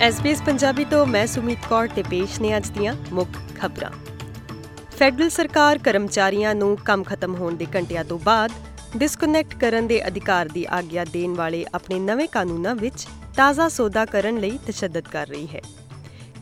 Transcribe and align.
SBS 0.00 0.40
Punjabi 0.42 0.84
ਤੋਂ 0.84 1.06
ਮੈਂ 1.06 1.26
ਸੁਮੀਤ 1.26 1.66
ਕੌਰ 1.68 1.88
ਤੇ 1.88 2.02
ਪੇਸ਼ 2.02 2.40
ਨੇ 2.40 2.56
ਅੱਜ 2.56 2.68
ਦੀਆਂ 2.70 2.94
ਮੁੱਖ 3.12 3.36
ਖਬਰਾਂ। 3.58 3.90
ਫੈਡਰਲ 4.98 5.28
ਸਰਕਾਰ 5.30 5.78
ਕਰਮਚਾਰੀਆਂ 5.78 6.54
ਨੂੰ 6.54 6.76
ਕੰਮ 6.76 7.02
ਖਤਮ 7.02 7.34
ਹੋਣ 7.34 7.56
ਦੇ 7.56 7.66
ਘੰਟਿਆਂ 7.76 8.04
ਤੋਂ 8.04 8.18
ਬਾਅਦ 8.18 8.52
ਡਿਸਕਨੈਕਟ 8.96 9.54
ਕਰਨ 9.54 9.86
ਦੇ 9.86 10.06
ਅਧਿਕਾਰ 10.06 10.48
ਦੀ 10.48 10.64
ਆਗਿਆ 10.70 11.04
ਦੇਣ 11.04 11.34
ਵਾਲੇ 11.34 11.64
ਆਪਣੇ 11.74 11.98
ਨਵੇਂ 11.98 12.28
ਕਾਨੂੰਨਾਂ 12.28 12.74
ਵਿੱਚ 12.74 13.06
ਤਾਜ਼ਾ 13.36 13.68
ਸੌਦਾ 13.68 14.04
ਕਰਨ 14.04 14.38
ਲਈ 14.38 14.58
ਤਸ਼ੱਦਦ 14.66 15.08
ਕਰ 15.08 15.26
ਰਹੀ 15.26 15.46
ਹੈ। 15.54 15.60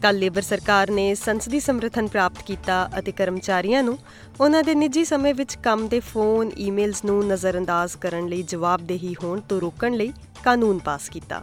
ਕੱਲ 0.03 0.19
ਲੇਬਰ 0.19 0.43
ਸਰਕਾਰ 0.43 0.91
ਨੇ 0.91 1.15
ਸੰਸਦੀ 1.15 1.61
ਸਮਰਥਨ 1.61 2.07
ਪ੍ਰਾਪਤ 2.07 2.43
ਕੀਤਾ 2.47 2.89
ਅਤੇ 2.99 3.13
ਕਰਮਚਾਰੀਆਂ 3.13 3.83
ਨੂੰ 3.83 3.99
ਉਹਨਾਂ 4.41 4.63
ਦੇ 4.63 4.75
ਨਿੱਜੀ 4.75 5.05
ਸਮੇਂ 5.05 5.35
ਵਿੱਚ 5.35 5.59
ਕੰਮ 5.65 5.89
ਦੇ 5.89 6.01
ਫੋਨ, 6.01 6.51
ਈਮੇਲਸ 6.59 7.05
ਨੂੰ 7.05 7.27
ਨਜ਼ਰਅੰਦਾਜ਼ 7.29 7.97
ਕਰਨ 7.97 8.29
ਲਈ 8.29 8.43
ਜਵਾਬਦੇਹੀ 8.43 9.15
ਹੋਣ 9.25 9.41
ਤੋਂ 9.41 9.61
ਰੋਕਣ 9.61 9.95
ਲਈ 9.95 10.13
ਕਾਨੂੰਨ 10.45 10.79
ਪਾਸ 10.79 11.09
ਕੀਤਾ। 11.09 11.43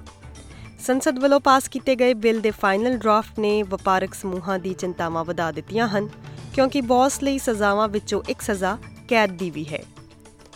ਸੰਸਦ 0.80 1.20
ਵੱਲੋਂ 1.20 1.40
ਪਾਸ 1.40 1.68
ਕੀਤੇ 1.68 1.96
ਗਏ 1.96 2.14
ਬਿੱਲ 2.14 2.40
ਦੇ 2.40 2.52
ਫਾਈਨਲ 2.52 2.98
ਡਰਾਫਟ 2.98 3.40
ਨੇ 3.40 3.62
ਵਪਾਰਕ 3.64 4.14
ਸਮੂਹਾਂ 4.14 4.58
ਦੀ 4.60 4.74
ਚਿੰਤਾਵਾਂ 4.74 5.24
ਵਧਾ 5.26 5.52
ਦਿੱਤੀਆਂ 5.52 5.88
ਹਨ, 5.88 6.10
ਕਿਉਂਕਿ 6.54 6.82
ਬੌਸ 6.82 7.22
ਲਈ 7.24 7.38
ਸਜ਼ਾਵਾਂ 7.40 7.88
ਵਿੱਚੋਂ 7.88 8.22
ਇੱਕ 8.30 8.42
ਸਜ਼ਾ 8.42 8.78
ਕੈਦ 9.10 9.32
ਦੀ 9.32 9.50
ਵੀ 9.50 9.66
ਹੈ। 9.66 9.84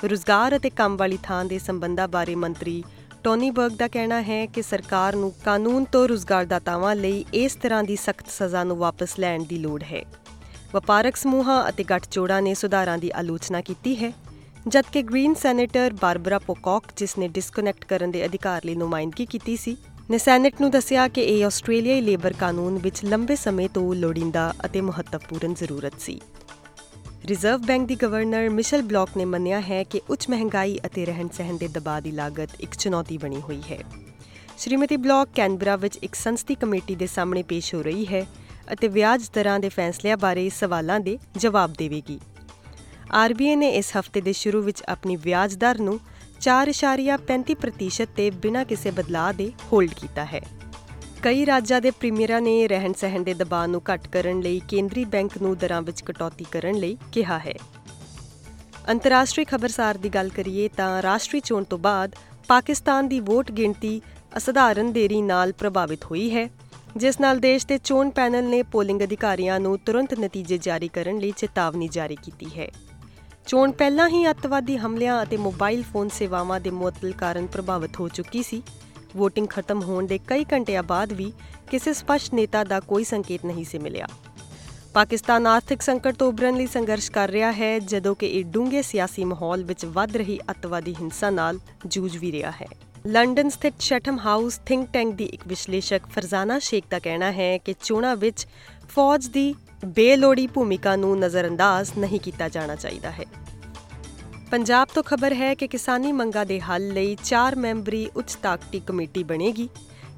ਰੁਜ਼ਗਾਰ 0.03 0.55
ਅਤੇ 0.57 0.69
ਕੰਮ 0.69 0.97
ਵਾਲੀ 0.97 1.17
ਥਾਂ 1.23 1.43
ਦੇ 1.45 1.59
ਸੰਬੰਧਾਂ 1.59 2.07
ਬਾਰੇ 2.07 2.35
ਮੰਤਰੀ 2.35 2.83
ਟੋਨੀ 3.23 3.49
ਬਰਗ 3.51 3.71
ਦਾ 3.71 3.87
ਕਹਿਣਾ 3.87 4.21
ਹੈ 4.21 4.45
ਕਿ 4.45 4.61
ਸਰਕਾਰ 4.61 5.15
ਨੂੰ 5.15 5.33
ਕਾਨੂੰਨ 5.45 5.85
ਤੋਂ 5.85 6.07
ਰੁਜ਼ਗਾਰਦਾਤਾਵਾਂ 6.07 6.95
ਲਈ 6.95 7.25
ਇਸ 7.33 7.55
ਤਰ੍ਹਾਂ 7.55 7.83
ਦੀ 7.83 7.95
ਸਖਤ 7.95 8.29
ਸਜ਼ਾ 8.29 8.63
ਨੂੰ 8.63 8.77
ਵਾਪਸ 8.77 9.19
ਲੈਣ 9.19 9.43
ਦੀ 9.43 9.57
ਲੋੜ 9.57 9.83
ਹੈ। 9.83 10.03
ਵਪਾਰਕ 10.73 11.15
ਸਮੂਹਾਂ 11.15 11.67
ਅਤੇ 11.69 11.83
ਗੱਠਜੋੜਾਂ 11.83 12.41
ਨੇ 12.41 12.53
ਸੁਧਾਰਾਂ 12.53 12.97
ਦੀ 12.97 13.11
ਆਲੋਚਨਾ 13.15 13.61
ਕੀਤੀ 13.61 13.95
ਹੈ, 14.03 14.11
ਜਦਕਿ 14.67 15.01
ਗ੍ਰੀਨ 15.01 15.33
ਸੈਨੇਟਰ 15.33 15.93
ਬਾਰਬਰਾ 16.01 16.39
ਪੋਕੌਕ, 16.39 16.83
ਜਿਸ 16.97 17.17
ਨੇ 17.17 17.27
ਡਿਸਕਨੈਕਟ 17.27 17.85
ਕਰਨ 17.85 18.11
ਦੇ 18.11 18.25
ਅਧਿਕਾਰ 18.25 18.61
ਲਈ 18.65 18.75
ਨੁਮਾਇੰਦਗੀ 18.75 19.25
ਕੀਤੀ 19.25 19.55
ਸੀ 19.57 19.77
ਨੇ 20.11 20.17
ਸੈਨੇਟ 20.17 20.53
ਨੂੰ 20.61 20.71
ਦੱਸਿਆ 20.71 21.07
ਕਿ 21.07 21.21
ਇਹ 21.21 21.45
ਆਸਟ੍ਰੇਲੀਆਈ 21.45 22.01
ਲੇਬਰ 22.01 22.33
ਕਾਨੂੰਨ 22.33 22.77
ਵਿੱਚ 22.77 23.05
ਲੰਬੇ 23.05 23.35
ਸਮੇਂ 23.35 23.69
ਤੋਂ 23.69 23.95
ਲੋੜੀਂਦਾ 23.95 24.53
ਅਤੇ 24.65 24.81
ਮਹੱਤਵਪੂਰਨ 24.81 25.53
ਜ਼ਰੂਰਤ 25.53 25.93
ਸੀ। 25.99 26.21
ਰਿਜ਼ਰਵ 27.25 27.61
ਬੈਂਕ 27.61 27.87
ਦੀ 27.87 27.95
ਗਵਰਨਰ 27.95 28.49
ਮਿਸ਼ਲ 28.49 28.81
ਬਲੌਕ 28.81 29.09
ਨੇ 29.17 29.25
ਮੰਨਿਆ 29.25 29.61
ਹੈ 29.61 29.83
ਕਿ 29.83 30.01
ਉੱਚ 30.09 30.29
ਮਹਿੰਗਾਈ 30.29 30.79
ਅਤੇ 30.85 31.05
ਰਹਿਣ-ਸਹਿਣ 31.05 31.57
ਦੇ 31.57 31.67
ਦਬਾਅ 31.67 32.01
ਦੀ 32.01 32.11
ਲਾਗਤ 32.11 32.49
ਇੱਕ 32.59 32.75
ਚੁਣੌਤੀ 32.75 33.17
ਬਣੀ 33.17 33.41
ਹੋਈ 33.41 33.61
ਹੈ। 33.71 33.83
ਸ਼੍ਰੀਮਤੀ 34.57 34.97
ਬਲੌਕ 34.97 35.29
ਕੈਨਬਰਾ 35.35 35.75
ਵਿੱਚ 35.75 35.97
ਇੱਕ 35.97 36.15
ਸੰਸਦੀ 36.15 36.55
ਕਮੇਟੀ 36.55 36.95
ਦੇ 36.95 37.07
ਸਾਹਮਣੇ 37.07 37.43
ਪੇਸ਼ 37.43 37.75
ਹੋ 37.75 37.81
ਰਹੀ 37.81 38.05
ਹੈ 38.05 38.25
ਅਤੇ 38.73 38.87
ਵਿਆਜ 38.87 39.29
ਦਰਾਂ 39.33 39.59
ਦੇ 39.59 39.69
ਫੈਸਲਿਆਂ 39.69 40.17
ਬਾਰੇ 40.17 40.49
ਸਵਾਲਾਂ 40.49 40.99
ਦੇ 40.99 41.19
ਜਵਾਬ 41.37 41.73
ਦੇਵੇਗੀ। 41.77 42.19
ਆਰਬੀਆਈ 43.11 43.55
ਨੇ 43.55 43.69
ਇਸ 43.69 43.91
ਹਫ਼ਤੇ 43.99 44.21
ਦੇ 44.21 44.33
ਸ਼ੁਰੂ 44.33 44.61
ਵਿੱਚ 44.61 44.83
ਆਪਣੀ 44.89 45.15
ਵਿਆਜ 45.15 45.55
ਦਰ 45.55 45.79
ਨੂੰ 45.79 45.99
4.35% 46.41 48.05
ਤੇ 48.15 48.29
ਬਿਨਾਂ 48.29 48.65
ਕਿਸੇ 48.65 48.91
ਬਦਲਾਅ 48.91 49.33
ਦੇ 49.33 49.51
ਹੋਲਡ 49.71 49.93
ਕੀਤਾ 49.93 50.25
ਹੈ। 50.25 50.41
ਕਈ 51.21 51.45
ਰਾਜਾਂ 51.45 51.81
ਦੇ 51.81 51.91
ਪ੍ਰੀਮੀਅਰਾਂ 51.91 52.41
ਨੇ 52.41 52.67
ਰਹਿਣ 52.67 52.93
ਸਹਿਣ 52.93 53.23
ਦੇ 53.23 53.33
ਦਬਾਅ 53.33 53.67
ਨੂੰ 53.67 53.81
ਘੱਟ 53.93 54.07
ਕਰਨ 54.07 54.39
ਲਈ 54.39 54.61
ਕੇਂਦਰੀ 54.69 55.05
ਬੈਂਕ 55.05 55.37
ਨੂੰ 55.41 55.57
ਦਰਾਂ 55.57 55.81
ਵਿੱਚ 55.81 56.01
ਕਟੌਤੀ 56.01 56.45
ਕਰਨ 56.51 56.75
ਲਈ 56.75 56.97
ਕਿਹਾ 57.11 57.39
ਹੈ। 57.39 57.53
ਅੰਤਰਰਾਸ਼ਟਰੀ 58.89 59.45
ਖਬਰਸਾਰ 59.45 59.97
ਦੀ 59.97 60.09
ਗੱਲ 60.09 60.29
ਕਰੀਏ 60.29 60.67
ਤਾਂ 60.77 61.01
ਰਾਸ਼ਟਰੀ 61.01 61.39
ਚੋਣ 61.39 61.63
ਤੋਂ 61.63 61.77
ਬਾਅਦ 61.77 62.15
ਪਾਕਿਸਤਾਨ 62.47 63.07
ਦੀ 63.07 63.19
ਵੋਟ 63.19 63.51
ਗਿਣਤੀ 63.51 64.01
ਅਸਧਾਰਨ 64.37 64.91
ਦੇਰੀ 64.93 65.21
ਨਾਲ 65.21 65.51
ਪ੍ਰਭਾਵਿਤ 65.51 66.05
ਹੋਈ 66.05 66.29
ਹੈ, 66.35 66.49
ਜਿਸ 66.97 67.19
ਨਾਲ 67.19 67.39
ਦੇਸ਼ 67.39 67.67
ਦੇ 67.67 67.77
ਚੋਣ 67.77 68.09
ਪੈਨਲ 68.09 68.43
ਨੇ 68.43 68.63
ਪੋਲਿੰਗ 68.63 69.01
ਅਧਿਕਾਰੀਆਂ 69.01 69.59
ਨੂੰ 69.59 69.77
ਤੁਰੰਤ 69.79 70.13
ਨਤੀਜੇ 70.19 70.57
ਜਾਰੀ 70.57 70.87
ਕਰਨ 70.87 71.19
ਲਈ 71.19 71.33
ਚੇਤਾਵਨੀ 71.37 71.87
ਜਾਰੀ 71.87 72.15
ਕੀਤੀ 72.15 72.47
ਹੈ। 72.57 72.69
ਚੋਣ 73.49 73.71
ਪਹਿਲਾਂ 73.71 74.09
ਹੀ 74.09 74.29
ਅੱਤਵਾਦੀ 74.29 74.77
ਹਮਲਿਆਂ 74.77 75.23
ਅਤੇ 75.23 75.37
ਮੋਬਾਈਲ 75.37 75.83
ਫੋਨ 75.83 76.09
ਸੇਵਾਵਾਂ 76.09 76.59
ਦੇ 76.59 76.69
ਮੁਅੱਤਲ 76.69 77.11
ਕਾਰਨ 77.11 77.47
ਪ੍ਰਭਾਵਿਤ 77.47 77.99
ਹੋ 77.99 78.07
ਚੁੱਕੀ 78.07 78.43
ਸੀ। 78.43 78.61
VOTING 79.19 79.47
ਖਤਮ 79.49 79.81
ਹੋਣ 79.81 80.07
ਦੇ 80.07 80.17
ਕਈ 80.27 80.45
ਘੰਟਿਆਂ 80.53 80.83
ਬਾਅਦ 80.83 81.13
ਵੀ 81.13 81.31
ਕਿਸੇ 81.71 81.93
ਸਪਸ਼ਟ 81.93 82.33
ਨੇਤਾ 82.33 82.63
ਦਾ 82.63 82.79
ਕੋਈ 82.79 83.03
ਸੰਕੇਤ 83.03 83.45
ਨਹੀਂ 83.45 83.65
ਸੀ 83.65 83.77
ਮਿਲਿਆ। 83.77 84.07
ਪਾਕਿਸਤਾਨ 84.93 85.47
ਆਰਥਿਕ 85.47 85.81
ਸੰਕਟ 85.81 86.15
ਤੋਂ 86.15 86.27
ਉਭਰਨ 86.27 86.57
ਲਈ 86.57 86.67
ਸੰਘਰਸ਼ 86.67 87.11
ਕਰ 87.11 87.29
ਰਿਹਾ 87.29 87.51
ਹੈ, 87.51 87.79
ਜਦੋਂ 87.79 88.15
ਕਿ 88.15 88.27
ਇਹ 88.27 88.45
ਡੂੰਘੇ 88.45 88.81
ਸਿਆਸੀ 88.81 89.23
ਮਾਹੌਲ 89.23 89.63
ਵਿੱਚ 89.63 89.85
ਵੱਧ 89.85 90.17
ਰਹੀ 90.17 90.39
ਅੱਤਵਾਦੀ 90.49 90.95
ਹਿੰਸਾ 91.01 91.29
ਨਾਲ 91.29 91.59
ਜੂਝ 91.85 92.17
ਵੀ 92.17 92.31
ਰਿਹਾ 92.31 92.51
ਹੈ। 92.51 92.67
ਲੰਡਨ 93.07 93.49
ਸਥਿਤ 93.49 93.73
ਸ਼ੈਟਮ 93.79 94.19
ਹਾਊਸ 94.19 94.59
ਥਿੰਕ 94.65 94.89
ਟੈਂਕ 94.93 95.15
ਦੀ 95.15 95.25
ਇੱਕ 95.25 95.47
ਵਿਸ਼ਲੇਸ਼ਕ 95.47 96.07
ਫਰਜ਼ਾਨਾ 96.09 96.59
ਸ਼ੇਖ 96.59 96.83
ਦਾ 96.89 96.99
ਕਹਿਣਾ 96.99 97.31
ਹੈ 97.31 97.57
ਕਿ 97.57 97.73
ਚੋਣਾਂ 97.83 98.15
ਵਿੱਚ 98.15 98.47
ਫੌਜ 98.89 99.27
ਦੀ 99.27 99.55
ਬੇਲੋੜੀ 99.85 100.47
ਭੂਮਿਕਾ 100.47 100.95
ਨੂੰ 100.95 101.19
ਨਜ਼ਰਅੰਦਾਜ਼ 101.19 101.91
ਨਹੀਂ 101.97 102.19
ਕੀਤਾ 102.19 102.49
ਜਾਣਾ 102.49 102.75
ਚਾਹੀਦਾ 102.75 103.11
ਹੈ। 103.11 103.25
ਪੰਜਾਬ 104.51 104.87
ਤੋਂ 104.93 105.03
ਖਬਰ 105.03 105.33
ਹੈ 105.33 105.53
ਕਿ 105.53 105.67
ਕਿਸਾਨੀ 105.67 106.11
ਮੰਗਾਂ 106.11 106.45
ਦੇ 106.45 106.59
ਹੱਲ 106.59 106.87
ਲਈ 106.87 107.15
4 107.23 107.55
ਮੈਂਬਰੀ 107.55 108.09
ਉੱਚ 108.15 108.35
ਤਾਕਤੀ 108.35 108.79
ਕਮੇਟੀ 108.79 109.23
ਬਣੇਗੀ। 109.23 109.69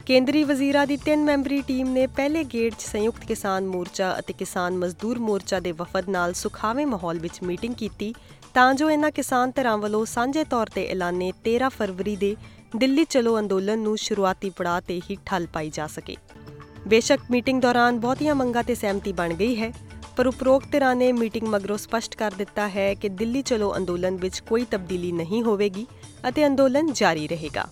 ਕੇਂਦਰੀ 0.06 0.44
ਵਜ਼ੀਰਾਂ 0.44 0.88
ਦੀ 0.88 0.98
3 0.98 1.24
ਮੈਂਬਰੀ 1.24 1.62
ਟੀਮ 1.62 1.90
ਨੇ 1.90 2.08
ਪਹਿਲੇ 2.08 2.44
ਗੇੜ 2.44 2.74
'ਚ 2.74 2.82
ਸੰਯੁਕਤ 2.82 3.26
ਕਿਸਾਨ 3.26 3.68
ਮੋਰਚਾ 3.68 4.16
ਅਤੇ 4.20 4.34
ਕਿਸਾਨ 4.34 4.78
ਮਜ਼ਦੂਰ 4.78 5.20
ਮੋਰਚਾ 5.20 5.60
ਦੇ 5.60 5.72
ਵਫਦ 5.72 6.10
ਨਾਲ 6.10 6.34
ਸੁਖਾਵੇਂ 6.34 6.88
ਮਾਹੌਲ 6.88 7.20
ਵਿੱਚ 7.20 7.42
ਮੀਟਿੰਗ 7.44 7.76
ਕੀਤੀ, 7.76 8.14
ਤਾਂ 8.54 8.74
ਜੋ 8.74 8.90
ਇਹਨਾਂ 8.90 9.12
ਕਿਸਾਨ 9.12 9.52
ਧਿਰਾਂ 9.56 9.78
ਵੱਲੋਂ 9.78 10.06
ਸਾਂਝੇ 10.06 10.44
ਤੌਰ 10.44 10.70
ਤੇ 10.76 10.88
ਐਲਾਨੇ 10.88 11.32
13 11.44 11.70
ਫਰਵਰੀ 11.70 12.16
ਦੇ 12.16 12.36
ਦਿੱਲੀ 12.78 13.06
ਚਲੋ 13.06 13.40
ਅੰਦੋਲਨ 13.40 13.80
ਨੂੰ 13.80 13.98
ਸ਼ੁਰੂਆਤੀ 13.98 14.50
ਪੜਾਅ 14.50 14.82
ਤੇ 14.82 15.02
ਹੀ 15.10 15.18
ਠੱਲ 15.26 15.48
ਪਾਈ 15.48 15.70
ਜਾ 15.70 15.88
ਸਕੇ। 15.88 16.16
ਬੇਸ਼ੱਕ 16.88 17.22
ਮੀਟਿੰਗ 17.32 17.62
ਦੌਰਾਨ 17.62 18.00
ਬਹੁਤੀਆਂ 18.00 18.36
ਮੰਗਾਂ 18.36 18.64
ਤੇ 18.64 18.76
ਸਹਿਮਤੀ 18.76 19.12
ਬਣ 19.14 19.34
ਗਈ 19.34 19.56
ਹੈ, 19.56 19.72
ਪਰ 20.18 20.28
ਉਪਰੋਕਤ 20.28 20.72
ਧਿਰਾਂ 20.72 20.96
ਨੇ 20.96 21.12
ਮੀਟਿੰਗ 21.12 21.48
ਮਗਰੋਂ 21.48 21.78
ਸਪਸ਼ਟ 21.78 22.16
ਕਰ 22.16 22.32
ਦਿੱਤਾ 22.38 22.68
ਹੈ 22.70 22.94
ਕਿ 22.94 23.10
ਦਿੱਲੀ 23.10 23.42
ਚਲੋ 23.42 23.76
ਅੰਦੋਲਨ 23.78 24.16
ਵਿੱਚ 24.16 24.40
ਕੋਈ 24.40 24.66
ਤਬਦੀਲੀ 24.72 25.12
ਨਹੀਂ 25.12 25.44
ਹੋਵੇਗੀ 25.44 25.86
ਅਤੇ 26.30 26.46
ਅੰਦੋਲਨ 26.48 26.92
ਜਾਰੀ 26.94 27.28
ਰਹੇਗਾ। 27.28 27.68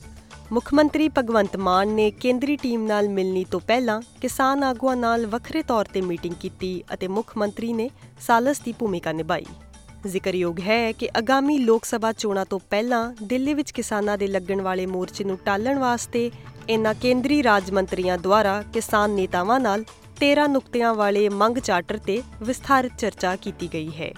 ਮੁੱਖ 0.52 0.74
ਮੰਤਰੀ 0.74 1.09
ਭਗਵੰਤ 1.09 1.58
ਮਾਨ 1.58 1.88
ਨੇ 1.88 2.09
ਕੇਂਦਰੀ 2.12 2.56
ਟੀਮ 2.56 2.86
ਨਾਲ 2.86 3.09
ਮਿਲਣੀ 3.09 3.44
ਤੋਂ 3.44 3.59
ਪਹਿਲਾਂ 3.59 4.02
ਕਿਸਾਨ 4.22 4.64
ਆਗੂਆਂ 4.64 4.96
ਨਾਲ 4.96 5.25
ਵੱਖਰੇ 5.25 5.62
ਤੌਰ 5.64 5.86
ਤੇ 5.86 6.02
ਮੀਟਿੰਗ 6.02 6.36
ਕੀਤੀ 6.36 6.84
ਅਤੇ 6.94 7.08
ਮੁੱਖ 7.08 7.38
ਮੰਤਰੀ 7.38 7.74
ਨੇ 7.74 7.90
ਸਾਲਸ 8.22 8.59
ਦੀ 8.59 8.74
ਭੂਮਿਕਾ 8.74 9.12
ਨਿਭਾਈ। 9.12 9.46
ਜ਼ਿਕਰਯੋਗ 10.08 10.59
ਹੈ 10.59 10.92
ਕਿ 10.92 11.09
ਆਗਾਮੀ 11.18 11.58
ਲੋਕ 11.58 11.86
ਸਭਾ 11.86 12.12
ਚੋਣਾਂ 12.12 12.46
ਤੋਂ 12.46 12.59
ਪਹਿਲਾਂ 12.69 13.14
ਦਿੱਲੀ 13.24 13.53
ਵਿੱਚ 13.53 13.72
ਕਿਸਾਨਾਂ 13.72 14.18
ਦੇ 14.18 14.28
ਲੱਗਣ 14.28 14.62
ਵਾਲੇ 14.62 14.86
ਮੋਰਚੇ 14.86 15.24
ਨੂੰ 15.24 15.38
ਟਾਲਣ 15.46 15.80
ਵਾਸਤੇ 15.80 16.30
ਇਨ੍ਹਾਂ 16.69 16.94
ਕੇਂਦਰੀ 16.94 17.41
ਰਾਜ 17.44 17.69
ਮੰਤਰੀਆਂ 17.72 18.18
ਦੁਆਰਾ 18.18 18.62
ਕਿਸਾਨ 18.74 19.12
ਨੇਤਾਵਾਂ 19.12 19.59
ਨਾਲ 19.59 19.84
13 20.19 20.47
ਨੁਕਤਿਆਂ 20.47 20.94
ਵਾਲੇ 20.94 21.28
ਮੰਗ 21.30 21.57
ਚਾਰਟਰ 21.57 21.97
ਤੇ 21.97 22.22
ਵਿਸਥਾਰਿਤ 22.41 22.91
ਚਰਚਾ 22.97 23.35
ਕੀਤੀ 23.35 23.69
ਗਈ 23.74 23.90
ਹੈ। 23.90 24.12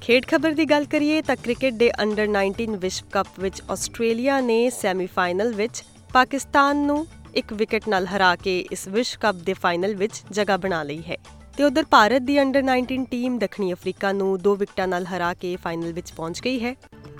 ਖੇਡ 0.00 0.26
ਖਬਰ 0.26 0.52
ਦੀ 0.52 0.64
ਗੱਲ 0.64 0.84
ਕਰੀਏ 0.84 1.22
ਤਾਂ 1.22 1.36
ਕ੍ਰਿਕਟ 1.36 1.72
ਦੇ 1.72 1.90
ਅੰਡਰ 2.02 2.28
19 2.36 2.66
ਵਿਸ਼ਵ 2.76 3.06
ਕੱਪ 3.12 3.26
ਵਿੱਚ 3.38 3.62
ਆਸਟ੍ਰੇਲੀਆ 3.70 4.40
ਨੇ 4.40 4.58
ਸੈਮੀਫਾਈਨਲ 4.70 5.52
ਵਿੱਚ 5.52 5.82
ਪਾਕਿਸਤਾਨ 6.12 6.76
ਨੂੰ 6.76 7.06
ਇੱਕ 7.34 7.52
ਵਿਕਟ 7.52 7.88
ਨਾਲ 7.88 8.06
ਹਰਾ 8.06 8.34
ਕੇ 8.36 8.58
ਇਸ 8.72 8.88
ਵਿਸ਼ਵ 8.88 9.20
ਕੱਪ 9.20 9.36
ਦੇ 9.36 9.52
ਫਾਈਨਲ 9.52 9.94
ਵਿੱਚ 9.94 10.22
ਜਗ੍ਹਾ 10.30 10.56
ਬਣਾ 10.56 10.82
ਲਈ 10.82 11.02
ਹੈ 11.08 11.16
ਤੇ 11.56 11.64
ਉਧਰ 11.64 11.84
ਭਾਰਤ 11.90 12.22
ਦੀ 12.22 12.40
ਅੰਡਰ 12.42 12.62
19 12.72 13.04
ਟੀਮ 13.10 13.38
ਦੱਖਣੀ 13.38 13.72
ਅਫਰੀਕਾ 13.72 14.12
ਨੂੰ 14.12 14.38
ਦੋ 14.38 14.54
ਵਿਕਟਾਂ 14.56 14.88
ਨਾਲ 14.88 15.06
ਹਰਾ 15.06 15.34
ਕੇ 15.34 15.56
ਫਾਈਨਲ 15.56 15.92
ਵਿੱਚ 15.92 16.12
ਪਹੁੰਚ 16.12 16.40
ਗਈ 16.40 16.64
ਹੈ। 16.64 16.74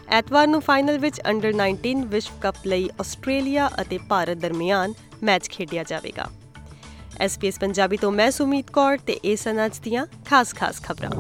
ਐਤਵਾਰ 0.09 0.47
ਨੂੰ 0.47 0.61
ਫਾਈਨਲ 0.61 0.99
ਵਿੱਚ 0.99 1.21
ਅੰਡਰ 1.21 1.53
19 1.53 2.05
ਵਿਸ਼ਵ 2.05 2.35
ਕੱਪ 2.41 2.57
ਲਈ 2.67 2.91
ਆਸਟ੍ਰੇਲੀਆ 3.01 3.71
ਅਤੇ 3.81 3.99
ਭਾਰਤ 3.99 4.37
ਦਰਮਿਆਨ 4.37 4.95
ਮੈਚ 5.23 5.49
ਖੇਡਿਆ 5.49 5.83
ਜਾਵੇਗਾ। 5.83 6.27
ਐਸਪੀਐਸ 7.21 7.59
ਪੰਜਾਬੀ 7.59 7.97
ਤੋਂ 7.97 8.13
ਮੈਂ 8.13 8.31
ਸੁਮੀਤ 8.31 8.71
ਕੌਰ 8.71 8.99
ਤੇ 8.99 9.13
ਇਹ 9.13 9.37
ਸਨ 9.37 9.67
ਅੱਜ 9.67 9.79
ਦੀਆਂ 9.79 10.07
ਖਾਸ-ਖਾਸ 10.25 10.83
ਖਬਰਾਂ। 10.83 11.11